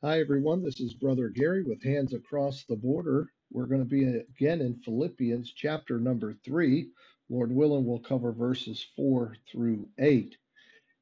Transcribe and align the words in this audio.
Hi, 0.00 0.20
everyone. 0.20 0.62
This 0.62 0.78
is 0.78 0.94
Brother 0.94 1.28
Gary 1.28 1.64
with 1.64 1.82
Hands 1.82 2.14
Across 2.14 2.66
the 2.68 2.76
Border. 2.76 3.32
We're 3.50 3.66
going 3.66 3.80
to 3.80 3.84
be 3.84 4.04
again 4.04 4.60
in 4.60 4.80
Philippians 4.84 5.52
chapter 5.56 5.98
number 5.98 6.34
three. 6.44 6.90
Lord 7.28 7.50
willing, 7.50 7.84
we'll 7.84 7.98
cover 7.98 8.30
verses 8.30 8.86
four 8.94 9.34
through 9.50 9.88
eight. 9.98 10.36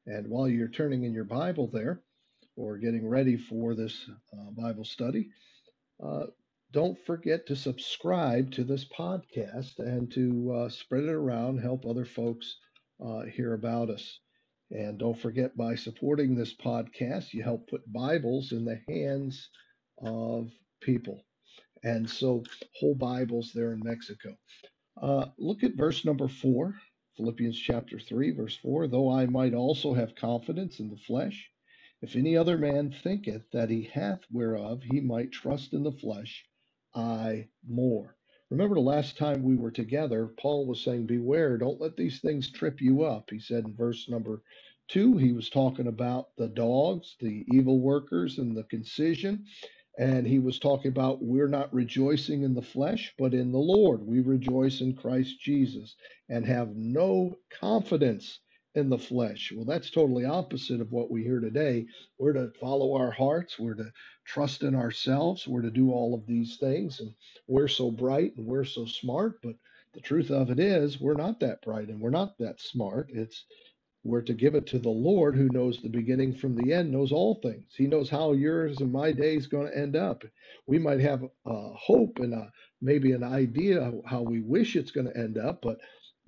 And 0.06 0.28
while 0.28 0.48
you're 0.48 0.68
turning 0.68 1.04
in 1.04 1.12
your 1.12 1.24
Bible 1.24 1.68
there 1.70 2.00
or 2.56 2.78
getting 2.78 3.06
ready 3.06 3.36
for 3.36 3.74
this 3.74 4.08
uh, 4.32 4.50
Bible 4.52 4.86
study, 4.86 5.28
uh, 6.02 6.28
don't 6.72 6.98
forget 7.04 7.46
to 7.48 7.54
subscribe 7.54 8.50
to 8.52 8.64
this 8.64 8.86
podcast 8.86 9.78
and 9.78 10.10
to 10.12 10.52
uh, 10.54 10.68
spread 10.70 11.04
it 11.04 11.10
around, 11.10 11.58
help 11.58 11.84
other 11.84 12.06
folks 12.06 12.56
uh, 13.06 13.24
hear 13.24 13.52
about 13.52 13.90
us. 13.90 14.20
And 14.70 14.98
don't 14.98 15.18
forget, 15.18 15.56
by 15.56 15.76
supporting 15.76 16.34
this 16.34 16.54
podcast, 16.54 17.32
you 17.32 17.42
help 17.42 17.68
put 17.68 17.92
Bibles 17.92 18.52
in 18.52 18.64
the 18.64 18.80
hands 18.88 19.48
of 20.02 20.50
people. 20.80 21.24
And 21.84 22.08
so, 22.10 22.42
whole 22.74 22.96
Bibles 22.96 23.52
there 23.54 23.72
in 23.72 23.80
Mexico. 23.84 24.36
Uh, 25.00 25.26
look 25.38 25.62
at 25.62 25.76
verse 25.76 26.04
number 26.04 26.26
four, 26.26 26.74
Philippians 27.16 27.58
chapter 27.58 27.98
3, 27.98 28.32
verse 28.32 28.56
4. 28.56 28.88
Though 28.88 29.10
I 29.10 29.26
might 29.26 29.54
also 29.54 29.94
have 29.94 30.16
confidence 30.16 30.80
in 30.80 30.90
the 30.90 30.96
flesh, 30.96 31.50
if 32.02 32.16
any 32.16 32.36
other 32.36 32.58
man 32.58 32.90
thinketh 32.90 33.50
that 33.52 33.70
he 33.70 33.84
hath 33.84 34.20
whereof 34.30 34.82
he 34.82 35.00
might 35.00 35.32
trust 35.32 35.72
in 35.72 35.82
the 35.82 35.92
flesh, 35.92 36.44
I 36.94 37.48
more. 37.66 38.16
Remember 38.50 38.76
the 38.76 38.80
last 38.80 39.18
time 39.18 39.42
we 39.42 39.56
were 39.56 39.72
together, 39.72 40.28
Paul 40.40 40.66
was 40.66 40.82
saying, 40.84 41.06
Beware, 41.06 41.58
don't 41.58 41.80
let 41.80 41.96
these 41.96 42.20
things 42.20 42.50
trip 42.52 42.80
you 42.80 43.02
up. 43.04 43.30
He 43.30 43.40
said 43.40 43.64
in 43.64 43.74
verse 43.74 44.08
number 44.08 44.42
two, 44.88 45.16
he 45.18 45.32
was 45.32 45.50
talking 45.50 45.88
about 45.88 46.28
the 46.38 46.48
dogs, 46.48 47.16
the 47.20 47.44
evil 47.52 47.80
workers, 47.80 48.38
and 48.38 48.56
the 48.56 48.64
concision. 48.64 49.46
And 49.98 50.26
he 50.26 50.38
was 50.38 50.60
talking 50.60 50.90
about 50.90 51.22
we're 51.24 51.48
not 51.48 51.74
rejoicing 51.74 52.44
in 52.44 52.54
the 52.54 52.62
flesh, 52.62 53.14
but 53.18 53.34
in 53.34 53.52
the 53.52 53.58
Lord. 53.58 54.02
We 54.06 54.20
rejoice 54.20 54.80
in 54.80 54.94
Christ 54.94 55.40
Jesus 55.40 55.96
and 56.28 56.46
have 56.46 56.76
no 56.76 57.36
confidence 57.50 58.40
in 58.76 58.90
the 58.90 58.98
flesh. 58.98 59.52
Well, 59.54 59.64
that's 59.64 59.90
totally 59.90 60.26
opposite 60.26 60.80
of 60.80 60.92
what 60.92 61.10
we 61.10 61.22
hear 61.22 61.40
today. 61.40 61.86
We're 62.18 62.34
to 62.34 62.52
follow 62.60 62.94
our 62.94 63.10
hearts, 63.10 63.58
we're 63.58 63.74
to 63.74 63.90
trust 64.24 64.62
in 64.62 64.74
ourselves, 64.74 65.48
we're 65.48 65.62
to 65.62 65.70
do 65.70 65.90
all 65.92 66.14
of 66.14 66.26
these 66.26 66.58
things. 66.58 67.00
And 67.00 67.12
we're 67.48 67.68
so 67.68 67.90
bright 67.90 68.36
and 68.36 68.46
we're 68.46 68.64
so 68.64 68.84
smart, 68.86 69.40
but 69.42 69.54
the 69.94 70.00
truth 70.00 70.30
of 70.30 70.50
it 70.50 70.60
is, 70.60 71.00
we're 71.00 71.14
not 71.14 71.40
that 71.40 71.62
bright 71.62 71.88
and 71.88 72.00
we're 72.00 72.10
not 72.10 72.38
that 72.38 72.60
smart. 72.60 73.08
It's 73.12 73.44
we're 74.04 74.22
to 74.22 74.34
give 74.34 74.54
it 74.54 74.66
to 74.68 74.78
the 74.78 74.88
Lord 74.88 75.34
who 75.34 75.48
knows 75.48 75.82
the 75.82 75.88
beginning 75.88 76.32
from 76.32 76.54
the 76.54 76.72
end, 76.72 76.92
knows 76.92 77.10
all 77.10 77.40
things. 77.42 77.74
He 77.76 77.88
knows 77.88 78.08
how 78.08 78.34
yours 78.34 78.80
and 78.80 78.92
my 78.92 79.10
day 79.10 79.34
is 79.34 79.48
going 79.48 79.66
to 79.66 79.76
end 79.76 79.96
up. 79.96 80.22
We 80.66 80.78
might 80.78 81.00
have 81.00 81.24
a 81.44 81.70
hope 81.74 82.20
and 82.20 82.32
a, 82.32 82.52
maybe 82.80 83.12
an 83.12 83.24
idea 83.24 83.92
how 84.04 84.22
we 84.22 84.42
wish 84.42 84.76
it's 84.76 84.92
going 84.92 85.08
to 85.08 85.16
end 85.16 85.38
up, 85.38 85.60
but 85.60 85.80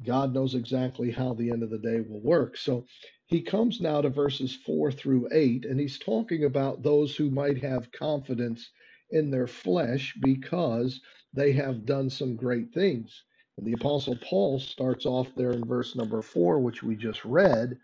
God 0.04 0.34
knows 0.34 0.54
exactly 0.54 1.10
how 1.10 1.34
the 1.34 1.50
end 1.50 1.62
of 1.62 1.70
the 1.70 1.78
day 1.78 2.00
will 2.00 2.20
work. 2.20 2.56
So 2.56 2.86
he 3.26 3.42
comes 3.42 3.80
now 3.80 4.00
to 4.00 4.10
verses 4.10 4.54
four 4.54 4.92
through 4.92 5.28
eight, 5.32 5.64
and 5.64 5.78
he's 5.80 5.98
talking 5.98 6.44
about 6.44 6.82
those 6.82 7.16
who 7.16 7.30
might 7.30 7.62
have 7.62 7.92
confidence 7.92 8.70
in 9.10 9.30
their 9.30 9.46
flesh 9.46 10.14
because 10.20 11.00
they 11.34 11.52
have 11.52 11.86
done 11.86 12.10
some 12.10 12.36
great 12.36 12.72
things. 12.72 13.24
And 13.56 13.66
the 13.66 13.72
Apostle 13.74 14.16
Paul 14.22 14.60
starts 14.60 15.06
off 15.06 15.34
there 15.36 15.52
in 15.52 15.64
verse 15.64 15.96
number 15.96 16.22
four, 16.22 16.60
which 16.60 16.82
we 16.82 16.96
just 16.96 17.24
read. 17.24 17.78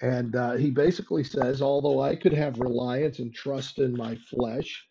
And 0.00 0.36
uh, 0.36 0.54
he 0.54 0.70
basically 0.70 1.24
says, 1.24 1.60
Although 1.60 2.00
I 2.00 2.16
could 2.16 2.32
have 2.32 2.60
reliance 2.60 3.18
and 3.18 3.34
trust 3.34 3.78
in 3.78 3.96
my 3.96 4.16
flesh, 4.16 4.86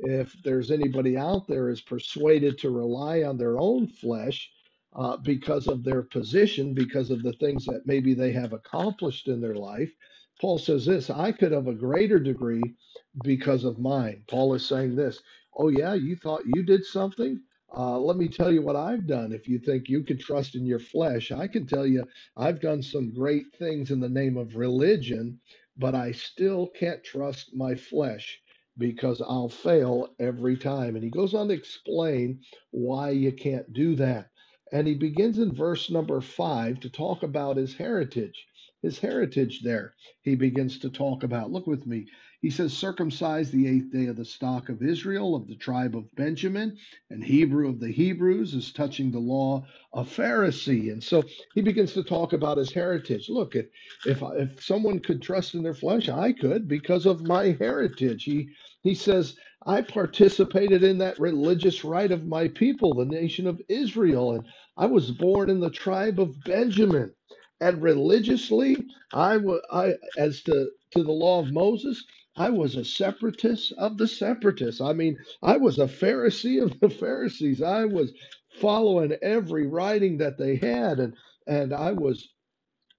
if 0.00 0.34
there's 0.44 0.70
anybody 0.70 1.16
out 1.16 1.46
there 1.48 1.70
is 1.70 1.82
persuaded 1.82 2.58
to 2.58 2.70
rely 2.70 3.22
on 3.22 3.38
their 3.38 3.58
own 3.58 3.86
flesh 3.88 4.50
uh, 4.94 5.16
because 5.18 5.68
of 5.68 5.84
their 5.84 6.02
position, 6.02 6.74
because 6.74 7.10
of 7.10 7.22
the 7.22 7.34
things 7.34 7.66
that 7.66 7.82
maybe 7.86 8.14
they 8.14 8.32
have 8.32 8.52
accomplished 8.54 9.28
in 9.28 9.40
their 9.40 9.56
life, 9.56 9.92
Paul 10.40 10.58
says 10.58 10.86
this 10.86 11.10
I 11.10 11.32
could 11.32 11.52
have 11.52 11.68
a 11.68 11.74
greater 11.74 12.20
degree 12.20 12.76
because 13.22 13.64
of 13.64 13.78
mine. 13.78 14.24
Paul 14.28 14.54
is 14.54 14.66
saying 14.66 14.96
this 14.96 15.20
Oh, 15.56 15.68
yeah, 15.70 15.94
you 15.94 16.16
thought 16.16 16.46
you 16.46 16.64
did 16.64 16.84
something? 16.84 17.42
Uh, 17.76 17.98
let 18.00 18.18
me 18.18 18.28
tell 18.28 18.52
you 18.52 18.62
what 18.62 18.76
I've 18.76 19.06
done. 19.06 19.32
If 19.32 19.48
you 19.48 19.58
think 19.60 19.88
you 19.88 20.04
can 20.04 20.18
trust 20.18 20.56
in 20.56 20.66
your 20.66 20.80
flesh, 20.80 21.32
I 21.32 21.48
can 21.48 21.66
tell 21.66 21.86
you 21.86 22.04
I've 22.36 22.60
done 22.60 22.82
some 22.82 23.14
great 23.14 23.46
things 23.58 23.92
in 23.92 24.00
the 24.00 24.10
name 24.10 24.36
of 24.38 24.56
religion, 24.56 25.40
but 25.78 25.94
I 25.94 26.12
still 26.12 26.68
can't 26.68 27.04
trust 27.04 27.54
my 27.54 27.76
flesh 27.76 28.40
because 28.78 29.22
I'll 29.22 29.50
fail 29.50 30.16
every 30.20 30.56
time. 30.58 30.96
And 30.96 31.04
he 31.04 31.10
goes 31.10 31.34
on 31.34 31.48
to 31.48 31.54
explain 31.54 32.42
why 32.72 33.10
you 33.12 33.32
can't 33.32 33.72
do 33.74 33.96
that. 33.96 34.31
And 34.72 34.88
he 34.88 34.94
begins 34.94 35.38
in 35.38 35.54
verse 35.54 35.90
number 35.90 36.20
five 36.20 36.80
to 36.80 36.90
talk 36.90 37.22
about 37.22 37.58
his 37.58 37.74
heritage. 37.76 38.46
His 38.82 38.98
heritage 39.00 39.62
there, 39.62 39.94
he 40.22 40.36
begins 40.36 40.78
to 40.80 40.90
talk 40.90 41.24
about. 41.24 41.52
Look 41.52 41.66
with 41.68 41.86
me. 41.86 42.08
He 42.42 42.50
says, 42.50 42.74
circumcised 42.76 43.52
the 43.52 43.68
eighth 43.68 43.92
day 43.92 44.08
of 44.08 44.16
the 44.16 44.26
stock 44.26 44.68
of 44.68 44.82
Israel, 44.82 45.36
of 45.36 45.48
the 45.48 45.56
tribe 45.56 45.96
of 45.96 46.14
Benjamin, 46.16 46.76
and 47.10 47.24
Hebrew 47.24 47.70
of 47.70 47.80
the 47.80 47.92
Hebrews, 47.92 48.54
is 48.54 48.72
touching 48.72 49.12
the 49.12 49.20
law 49.20 49.64
of 49.94 50.08
Pharisee. 50.08 50.92
And 50.92 51.02
so 51.02 51.24
he 51.54 51.62
begins 51.62 51.94
to 51.94 52.04
talk 52.04 52.34
about 52.34 52.58
his 52.58 52.72
heritage. 52.72 53.30
Look, 53.30 53.54
if 53.56 53.66
if, 54.06 54.22
if 54.36 54.64
someone 54.64 55.00
could 55.00 55.22
trust 55.22 55.54
in 55.54 55.62
their 55.62 55.74
flesh, 55.74 56.08
I 56.10 56.32
could 56.32 56.68
because 56.68 57.06
of 57.06 57.22
my 57.22 57.56
heritage. 57.60 58.24
He 58.24 58.50
he 58.82 58.94
says, 58.94 59.36
I 59.66 59.82
participated 59.82 60.84
in 60.84 60.98
that 60.98 61.20
religious 61.20 61.84
rite 61.84 62.12
of 62.12 62.26
my 62.26 62.48
people, 62.48 62.94
the 62.94 63.04
nation 63.06 63.46
of 63.46 63.62
Israel, 63.68 64.32
and 64.32 64.46
I 64.76 64.86
was 64.86 65.12
born 65.12 65.50
in 65.50 65.60
the 65.60 65.70
tribe 65.70 66.20
of 66.20 66.42
Benjamin. 66.44 67.14
And 67.60 67.82
religiously, 67.82 68.76
I 69.12 69.38
I 69.72 69.94
as 70.18 70.42
to 70.44 70.70
to 70.92 71.04
the 71.04 71.12
law 71.12 71.40
of 71.40 71.52
Moses, 71.52 72.04
I 72.36 72.50
was 72.50 72.76
a 72.76 72.84
separatist 72.84 73.72
of 73.78 73.98
the 73.98 74.08
separatists. 74.08 74.80
I 74.80 74.94
mean, 74.94 75.18
I 75.42 75.58
was 75.58 75.78
a 75.78 75.86
Pharisee 75.86 76.62
of 76.62 76.80
the 76.80 76.90
Pharisees. 77.02 77.60
I 77.62 77.84
was 77.84 78.12
following 78.60 79.12
every 79.22 79.66
writing 79.66 80.18
that 80.18 80.38
they 80.38 80.56
had, 80.56 80.98
and 81.00 81.14
and 81.46 81.74
I 81.74 81.92
was 81.92 82.28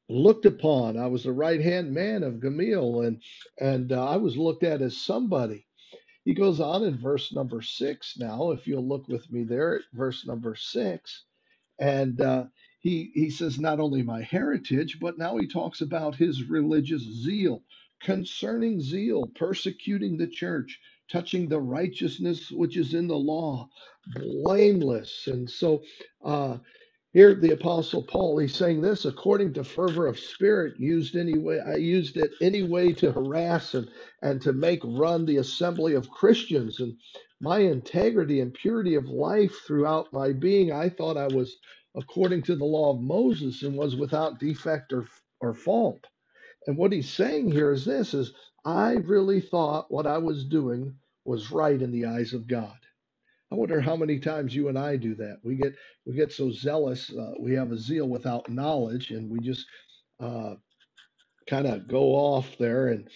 looked 0.10 0.46
upon. 0.46 0.98
I 0.98 1.08
was 1.08 1.24
the 1.24 1.34
right 1.34 1.62
hand 1.62 1.94
man 1.94 2.24
of 2.24 2.42
Gamaliel, 2.42 3.02
and 3.02 3.22
and 3.60 3.92
uh, 3.92 4.06
I 4.08 4.18
was 4.18 4.38
looked 4.38 4.64
at 4.64 4.82
as 4.82 4.98
somebody. 4.98 5.68
He 6.26 6.34
goes 6.36 6.60
on 6.62 6.84
in 6.84 6.98
verse 6.98 7.34
number 7.34 7.62
six. 7.62 8.18
Now, 8.18 8.52
if 8.52 8.68
you'll 8.68 8.88
look 8.88 9.08
with 9.08 9.32
me 9.32 9.44
there 9.44 9.78
at 9.78 9.82
verse 9.94 10.26
number 10.28 10.56
six, 10.56 11.26
and 11.80 12.20
uh, 12.22 12.46
he 12.80 13.12
he 13.16 13.30
says 13.30 13.60
not 13.60 13.80
only 13.80 14.04
my 14.04 14.22
heritage, 14.22 15.00
but 15.02 15.18
now 15.18 15.38
he 15.38 15.48
talks 15.48 15.82
about 15.82 16.16
his 16.16 16.50
religious 16.50 17.02
zeal 17.02 17.64
concerning 18.04 18.82
zeal, 18.82 19.26
persecuting 19.36 20.18
the 20.18 20.28
church, 20.28 20.80
touching 21.12 21.50
the 21.50 21.62
righteousness 21.62 22.52
which 22.52 22.78
is 22.78 22.96
in 22.96 23.08
the 23.08 23.18
law, 23.18 23.70
blameless. 24.16 25.28
And 25.28 25.50
so 25.50 25.84
uh, 26.26 26.60
here 27.14 27.36
the 27.36 27.54
apostle 27.54 28.04
Paul, 28.04 28.40
he's 28.40 28.56
saying 28.56 28.82
this 28.82 29.06
according 29.06 29.54
to 29.56 29.66
fervor 29.66 30.08
of 30.08 30.20
spirit, 30.20 30.76
used 30.80 31.16
any 31.18 31.38
way 31.38 31.60
I 31.60 31.76
used 31.76 32.18
it 32.18 32.32
any 32.42 32.64
way 32.64 32.94
to 32.94 33.12
harass 33.12 33.76
and, 33.76 33.90
and 34.22 34.42
to 34.44 34.54
make 34.54 34.82
run 34.86 35.26
the 35.26 35.38
assembly 35.38 35.96
of 35.96 36.10
Christians. 36.12 36.80
And 36.80 36.96
my 37.42 37.60
integrity 37.60 38.42
and 38.42 38.54
purity 38.54 38.96
of 38.96 39.08
life 39.10 39.56
throughout 39.68 40.14
my 40.14 40.34
being, 40.34 40.72
I 40.72 40.90
thought 40.90 41.18
I 41.18 41.28
was 41.28 41.58
according 41.96 42.44
to 42.44 42.56
the 42.56 42.66
law 42.66 42.94
of 42.94 43.02
Moses 43.02 43.64
and 43.64 43.76
was 43.76 43.96
without 43.96 44.40
defect 44.40 44.94
or 44.94 45.08
or 45.42 45.54
fault. 45.56 46.06
And 46.68 46.78
what 46.78 46.92
he's 46.92 47.10
saying 47.12 47.52
here 47.52 47.72
is 47.72 47.86
this 47.86 48.14
is 48.14 48.34
I 48.66 48.94
really 48.94 49.42
thought 49.42 49.92
what 49.92 50.08
I 50.08 50.18
was 50.18 50.46
doing 50.46 50.96
was 51.26 51.52
right 51.52 51.82
in 51.82 51.92
the 51.92 52.06
eyes 52.06 52.34
of 52.34 52.48
God. 52.48 52.78
I 53.52 53.56
wonder 53.56 53.82
how 53.82 53.96
many 53.96 54.20
times 54.20 54.56
you 54.56 54.70
and 54.70 54.80
I 54.80 54.98
do 54.98 55.16
that. 55.16 55.40
We 55.44 55.56
get 55.56 55.76
we 56.06 56.14
get 56.16 56.32
so 56.34 56.52
zealous, 56.52 57.12
uh, 57.14 57.34
we 57.40 57.54
have 57.54 57.72
a 57.72 57.78
zeal 57.78 58.08
without 58.10 58.50
knowledge, 58.50 59.12
and 59.12 59.30
we 59.30 59.40
just 59.40 59.66
uh, 60.20 60.56
kind 61.50 61.68
of 61.68 61.88
go 61.88 62.14
off 62.14 62.58
there 62.58 62.90
and 62.90 63.10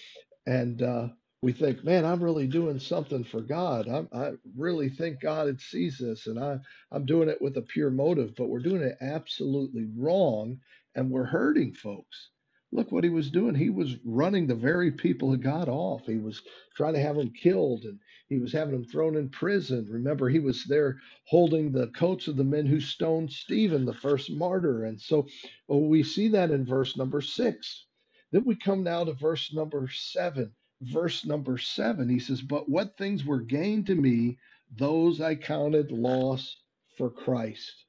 and 0.47 0.81
uh, 0.81 1.07
we 1.41 1.53
think, 1.53 1.83
man, 1.83 2.05
I'm 2.05 2.23
really 2.23 2.47
doing 2.47 2.79
something 2.79 3.23
for 3.23 3.41
God. 3.41 3.87
I'm, 3.87 4.09
I 4.13 4.31
really 4.57 4.89
think 4.89 5.21
God 5.21 5.59
sees 5.61 5.97
this, 5.99 6.27
and 6.27 6.39
I 6.39 6.59
I'm 6.91 7.05
doing 7.05 7.29
it 7.29 7.41
with 7.41 7.57
a 7.57 7.61
pure 7.63 7.91
motive, 7.91 8.35
but 8.35 8.49
we're 8.49 8.59
doing 8.59 8.83
it 8.83 8.97
absolutely 9.01 9.87
wrong, 9.97 10.59
and 10.95 11.11
we're 11.11 11.25
hurting 11.25 11.73
folks. 11.73 12.29
Look 12.71 12.91
what 12.91 13.05
he 13.05 13.11
was 13.11 13.31
doing. 13.31 13.55
He 13.55 13.69
was 13.71 13.97
running 14.05 14.47
the 14.47 14.55
very 14.55 14.91
people 14.91 15.33
of 15.33 15.41
God 15.41 15.69
off. 15.69 16.05
He 16.05 16.17
was 16.17 16.41
trying 16.75 16.95
to 16.95 17.01
have 17.01 17.15
them 17.17 17.31
killed 17.31 17.85
and 17.85 17.99
he 18.29 18.39
was 18.39 18.53
having 18.53 18.73
them 18.73 18.85
thrown 18.85 19.17
in 19.17 19.29
prison. 19.29 19.87
Remember, 19.89 20.29
he 20.29 20.39
was 20.39 20.65
there 20.65 20.99
holding 21.27 21.71
the 21.71 21.87
coats 21.89 22.27
of 22.27 22.37
the 22.37 22.45
men 22.45 22.67
who 22.67 22.81
stoned 22.81 23.31
Stephen, 23.33 23.85
the 23.85 23.93
first 23.93 24.31
martyr. 24.31 24.85
And 24.85 25.01
so 25.01 25.27
well, 25.67 25.81
we 25.81 26.03
see 26.03 26.29
that 26.29 26.51
in 26.51 26.65
verse 26.65 26.97
number 26.97 27.21
six. 27.21 27.85
Then 28.33 28.45
we 28.45 28.55
come 28.55 28.83
now 28.83 29.05
to 29.05 29.13
verse 29.13 29.53
number 29.53 29.89
seven. 29.89 30.53
verse 30.81 31.25
number 31.25 31.57
seven, 31.57 32.09
he 32.09 32.19
says, 32.19 32.41
But 32.43 32.69
what 32.69 32.97
things 32.97 33.25
were 33.25 33.41
gained 33.41 33.87
to 33.87 33.95
me, 33.95 34.39
those 34.77 35.21
I 35.21 35.35
counted 35.35 35.91
loss 35.91 36.57
for 36.97 37.09
Christ. 37.11 37.86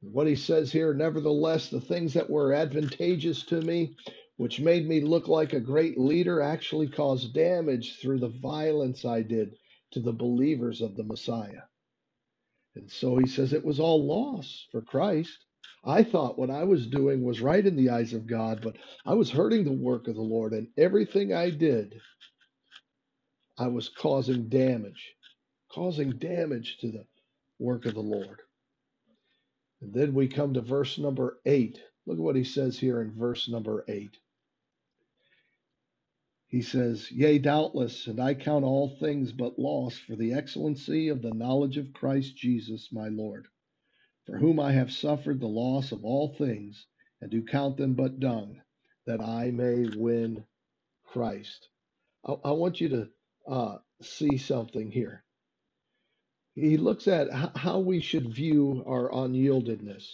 What 0.00 0.26
he 0.26 0.36
says 0.36 0.72
here, 0.72 0.94
nevertheless, 0.94 1.70
the 1.70 1.80
things 1.80 2.14
that 2.14 2.30
were 2.30 2.52
advantageous 2.52 3.44
to 3.46 3.60
me, 3.62 3.96
which 4.36 4.60
made 4.60 4.86
me 4.88 5.00
look 5.00 5.28
like 5.28 5.52
a 5.52 5.60
great 5.60 5.98
leader, 5.98 6.40
actually 6.40 6.88
caused 6.88 7.34
damage 7.34 7.98
through 8.00 8.20
the 8.20 8.28
violence 8.28 9.04
I 9.04 9.22
did 9.22 9.56
to 9.92 10.00
the 10.00 10.12
believers 10.12 10.82
of 10.82 10.96
the 10.96 11.04
Messiah. 11.04 11.62
And 12.74 12.90
so 12.90 13.16
he 13.16 13.26
says 13.26 13.52
it 13.52 13.64
was 13.64 13.80
all 13.80 14.06
loss 14.06 14.66
for 14.70 14.82
Christ. 14.82 15.44
I 15.84 16.02
thought 16.02 16.38
what 16.38 16.50
I 16.50 16.64
was 16.64 16.86
doing 16.86 17.24
was 17.24 17.40
right 17.40 17.64
in 17.64 17.76
the 17.76 17.90
eyes 17.90 18.12
of 18.12 18.26
God, 18.26 18.60
but 18.62 18.76
I 19.06 19.14
was 19.14 19.30
hurting 19.30 19.64
the 19.64 19.72
work 19.72 20.08
of 20.08 20.14
the 20.14 20.22
Lord, 20.22 20.52
and 20.52 20.68
everything 20.76 21.32
I 21.32 21.50
did, 21.50 21.94
I 23.58 23.68
was 23.68 23.88
causing 23.88 24.48
damage, 24.48 25.14
causing 25.72 26.18
damage 26.18 26.78
to 26.80 26.92
the 26.92 27.06
work 27.58 27.86
of 27.86 27.94
the 27.94 28.00
Lord. 28.00 28.40
And 29.82 29.94
then 29.94 30.14
we 30.14 30.28
come 30.28 30.54
to 30.54 30.62
verse 30.62 30.98
number 30.98 31.38
eight. 31.46 31.80
Look 32.06 32.18
at 32.18 32.24
what 32.24 32.36
he 32.36 32.44
says 32.44 32.78
here 32.78 33.02
in 33.02 33.12
verse 33.12 33.48
number 33.48 33.84
eight. 33.88 34.18
He 36.48 36.62
says, 36.62 37.10
Yea, 37.12 37.38
doubtless, 37.40 38.06
and 38.06 38.20
I 38.20 38.34
count 38.34 38.64
all 38.64 38.88
things 39.00 39.32
but 39.32 39.58
loss 39.58 39.98
for 39.98 40.16
the 40.16 40.34
excellency 40.34 41.08
of 41.08 41.22
the 41.22 41.34
knowledge 41.34 41.76
of 41.76 41.92
Christ 41.92 42.36
Jesus 42.36 42.92
my 42.92 43.08
Lord, 43.08 43.48
for 44.26 44.38
whom 44.38 44.60
I 44.60 44.72
have 44.72 44.92
suffered 44.92 45.40
the 45.40 45.48
loss 45.48 45.92
of 45.92 46.04
all 46.04 46.28
things, 46.34 46.86
and 47.20 47.30
do 47.30 47.42
count 47.44 47.76
them 47.78 47.94
but 47.94 48.20
dung, 48.20 48.60
that 49.06 49.20
I 49.20 49.50
may 49.50 49.88
win 49.96 50.44
Christ. 51.04 51.68
I, 52.26 52.34
I 52.44 52.52
want 52.52 52.80
you 52.80 52.90
to 52.90 53.10
uh, 53.48 53.78
see 54.02 54.38
something 54.38 54.90
here. 54.92 55.24
He 56.56 56.78
looks 56.78 57.08
at 57.08 57.30
how 57.56 57.80
we 57.80 58.00
should 58.00 58.34
view 58.34 58.84
our 58.88 59.10
unyieldedness, 59.12 60.08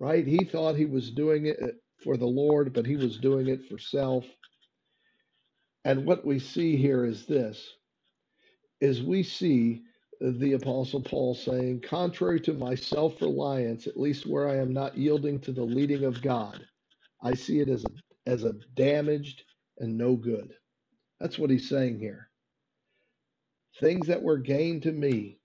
right? 0.00 0.26
He 0.26 0.44
thought 0.44 0.76
he 0.76 0.86
was 0.86 1.10
doing 1.12 1.46
it 1.46 1.58
uh, 1.62 1.68
for 2.04 2.16
the 2.16 2.26
Lord, 2.26 2.72
but 2.74 2.86
he 2.86 2.96
was 2.96 3.18
doing 3.18 3.48
it 3.48 3.68
for 3.68 3.78
self. 3.78 4.26
And 5.84 6.06
what 6.06 6.26
we 6.26 6.38
see 6.40 6.76
here 6.76 7.04
is 7.06 7.26
this 7.26 7.74
is 8.80 9.02
we 9.02 9.24
see 9.24 9.84
the 10.20 10.54
apostle 10.54 11.02
Paul 11.02 11.34
saying, 11.34 11.82
contrary 11.82 12.40
to 12.42 12.54
my 12.54 12.76
self-reliance, 12.76 13.86
at 13.88 14.00
least 14.00 14.26
where 14.26 14.48
I 14.48 14.56
am 14.58 14.72
not 14.74 14.98
yielding 14.98 15.40
to 15.42 15.52
the 15.52 15.64
leading 15.64 16.04
of 16.04 16.22
God, 16.22 16.66
I 17.22 17.34
see 17.34 17.60
it 17.60 17.68
as 17.70 17.84
a 17.84 17.88
as 18.30 18.44
a 18.44 18.54
damaged 18.74 19.44
and 19.78 19.98
no 19.98 20.16
good. 20.16 20.54
That's 21.20 21.38
what 21.38 21.50
he's 21.50 21.68
saying 21.68 22.00
here. 22.00 22.30
Things 23.80 24.08
that 24.08 24.22
were 24.22 24.38
gained 24.38 24.84
to 24.84 24.92
me, 24.92 25.40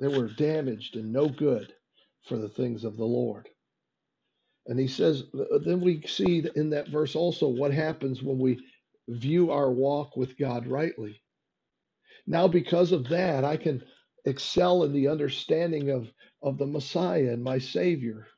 they 0.00 0.08
were 0.08 0.28
damaged 0.28 0.96
and 0.96 1.12
no 1.12 1.28
good 1.28 1.74
for 2.28 2.38
the 2.38 2.48
things 2.50 2.84
of 2.84 2.96
the 2.96 3.06
Lord. 3.06 3.48
And 4.66 4.78
he 4.78 4.88
says, 4.88 5.24
then 5.64 5.80
we 5.80 6.02
see 6.06 6.48
in 6.56 6.70
that 6.70 6.88
verse 6.88 7.16
also 7.16 7.48
what 7.48 7.72
happens 7.72 8.22
when 8.22 8.38
we 8.38 8.60
view 9.08 9.52
our 9.52 9.70
walk 9.72 10.16
with 10.16 10.38
God 10.38 10.66
rightly. 10.68 11.22
Now, 12.26 12.48
because 12.48 12.92
of 12.92 13.08
that, 13.10 13.44
I 13.44 13.58
can 13.58 13.84
excel 14.26 14.84
in 14.84 14.94
the 14.94 15.08
understanding 15.08 15.90
of, 15.90 16.12
of 16.42 16.58
the 16.58 16.66
Messiah 16.66 17.32
and 17.32 17.44
my 17.44 17.58
Savior, 17.58 18.28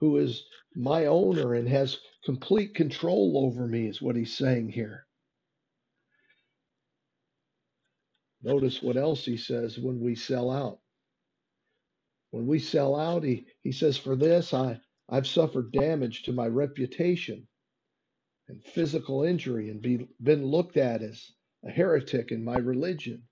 who 0.00 0.18
is 0.18 0.44
my 0.76 1.06
owner 1.06 1.54
and 1.54 1.68
has 1.68 1.98
complete 2.24 2.76
control 2.76 3.44
over 3.46 3.68
me, 3.68 3.88
is 3.88 4.02
what 4.02 4.16
he's 4.16 4.36
saying 4.36 4.70
here. 4.70 5.07
Notice 8.42 8.82
what 8.82 8.96
else 8.96 9.24
he 9.24 9.36
says 9.36 9.78
when 9.78 10.00
we 10.00 10.14
sell 10.14 10.50
out. 10.50 10.80
When 12.30 12.46
we 12.46 12.58
sell 12.58 12.94
out, 12.96 13.24
he, 13.24 13.46
he 13.62 13.72
says, 13.72 13.96
For 13.96 14.16
this 14.16 14.54
I, 14.54 14.80
I've 15.08 15.26
suffered 15.26 15.72
damage 15.72 16.24
to 16.24 16.32
my 16.32 16.46
reputation 16.46 17.48
and 18.48 18.62
physical 18.64 19.24
injury 19.24 19.70
and 19.70 19.80
be, 19.82 20.08
been 20.22 20.44
looked 20.44 20.76
at 20.76 21.02
as 21.02 21.32
a 21.64 21.70
heretic 21.70 22.32
in 22.32 22.44
my 22.44 22.58
religion. 22.58 23.22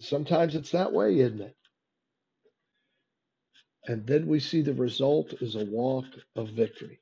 Sometimes 0.00 0.54
it's 0.54 0.72
that 0.72 0.92
way, 0.92 1.18
isn't 1.20 1.40
it? 1.40 1.56
And 3.86 4.06
then 4.06 4.26
we 4.26 4.40
see 4.40 4.62
the 4.62 4.74
result 4.74 5.34
is 5.40 5.54
a 5.54 5.64
walk 5.64 6.06
of 6.36 6.50
victory. 6.50 7.00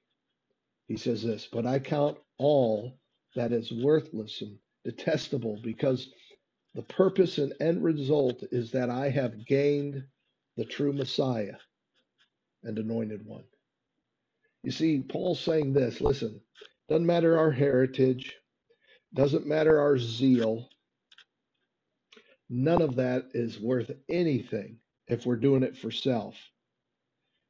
He 0.88 0.96
says 0.96 1.22
this, 1.22 1.48
but 1.50 1.66
I 1.66 1.78
count 1.78 2.18
all 2.38 2.98
that 3.34 3.52
is 3.52 3.72
worthless 3.72 4.42
and 4.42 4.58
detestable 4.84 5.60
because 5.62 6.08
the 6.76 6.84
purpose 6.84 7.38
and 7.38 7.54
end 7.60 7.84
result 7.84 8.44
is 8.52 8.72
that 8.72 8.90
I 8.90 9.10
have 9.10 9.46
gained 9.46 10.04
the 10.58 10.66
true 10.66 10.94
Messiah 10.94 11.56
and 12.64 12.78
anointed 12.78 13.26
one. 13.26 13.44
You 14.64 14.72
see, 14.72 15.00
Paul's 15.00 15.40
saying 15.40 15.72
this 15.74 16.02
listen, 16.02 16.42
doesn't 16.88 17.06
matter 17.06 17.38
our 17.38 17.52
heritage, 17.52 18.36
doesn't 19.14 19.46
matter 19.46 19.80
our 19.80 19.98
zeal, 19.98 20.68
none 22.50 22.82
of 22.82 22.96
that 22.96 23.26
is 23.34 23.60
worth 23.60 23.90
anything 24.10 24.78
if 25.08 25.26
we're 25.26 25.36
doing 25.36 25.64
it 25.64 25.78
for 25.78 25.90
self. 25.90 26.36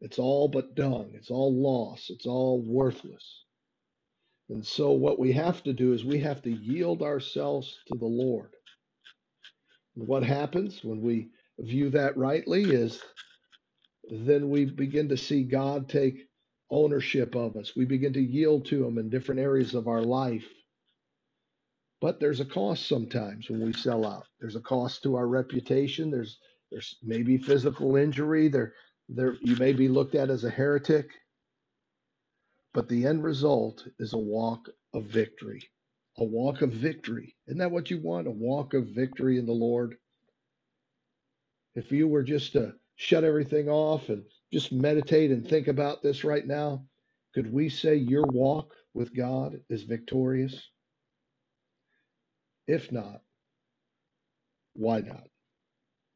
It's 0.01 0.21
all 0.21 0.49
but 0.49 0.77
dung, 0.77 1.13
it's 1.15 1.31
all 1.31 1.55
loss, 1.55 2.11
it's 2.11 2.27
all 2.27 2.63
worthless. 2.63 3.45
And 4.51 4.65
so, 4.67 4.93
what 4.93 5.19
we 5.19 5.33
have 5.33 5.63
to 5.65 5.73
do 5.73 5.95
is 5.95 6.05
we 6.05 6.21
have 6.21 6.43
to 6.43 6.51
yield 6.51 7.03
ourselves 7.03 7.79
to 7.89 7.99
the 7.99 8.07
Lord. 8.07 8.53
What 9.97 10.25
happens 10.25 10.85
when 10.85 11.03
we 11.03 11.31
view 11.61 11.91
that 11.93 12.17
rightly 12.19 12.65
is 12.65 13.03
then 14.11 14.51
we 14.51 14.67
begin 14.67 15.09
to 15.11 15.17
see 15.17 15.45
God 15.45 15.89
take 15.89 16.29
ownership 16.71 17.35
of 17.37 17.57
us. 17.57 17.75
We 17.77 17.85
begin 17.87 18.13
to 18.15 18.23
yield 18.23 18.67
to 18.67 18.87
Him 18.87 18.99
in 18.99 19.11
different 19.11 19.41
areas 19.41 19.75
of 19.75 19.89
our 19.89 20.03
life. 20.03 20.47
But 22.01 22.21
there's 22.21 22.41
a 22.41 22.45
cost 22.47 22.89
sometimes 22.89 23.51
when 23.51 23.65
we 23.65 23.73
sell 23.73 24.07
out. 24.07 24.27
There's 24.41 24.57
a 24.57 24.61
cost 24.61 25.03
to 25.05 25.17
our 25.17 25.29
reputation. 25.29 26.11
There's 26.11 26.39
there's 26.71 26.97
maybe 27.03 27.39
physical 27.39 27.97
injury. 27.97 28.49
There 28.49 28.75
there 29.09 29.37
you 29.43 29.57
may 29.57 29.73
be 29.73 29.89
looked 29.89 30.15
at 30.17 30.31
as 30.31 30.45
a 30.45 30.51
heretic. 30.51 31.11
But 32.75 32.89
the 32.89 33.07
end 33.07 33.25
result 33.25 33.87
is 33.99 34.15
a 34.15 34.19
walk 34.19 34.69
of 34.95 35.05
victory. 35.07 35.63
A 36.19 36.25
walk 36.25 36.63
of 36.63 36.73
victory. 36.73 37.37
Isn't 37.47 37.59
that 37.59 37.71
what 37.71 37.91
you 37.91 38.01
want? 38.01 38.27
A 38.27 38.31
walk 38.31 38.75
of 38.75 38.89
victory 38.89 39.39
in 39.39 39.47
the 39.47 39.53
Lord. 39.53 39.97
If 41.75 41.93
you 41.93 42.09
were 42.09 42.23
just 42.23 42.53
to 42.53 42.75
shut 42.97 43.25
everything 43.25 43.69
off 43.69 44.09
and 44.09 44.25
just 44.53 44.73
meditate 44.73 45.31
and 45.31 45.47
think 45.47 45.69
about 45.69 46.03
this 46.03 46.25
right 46.25 46.47
now, 46.47 46.87
could 47.35 47.53
we 47.53 47.69
say 47.69 47.97
your 47.97 48.25
walk 48.27 48.73
with 48.95 49.15
God 49.15 49.61
is 49.69 49.83
victorious? 49.83 50.71
If 52.67 52.91
not, 52.91 53.21
why 54.75 55.01
not? 55.01 55.27